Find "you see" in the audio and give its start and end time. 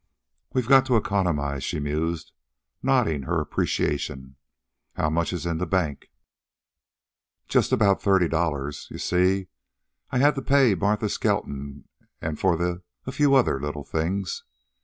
8.89-9.49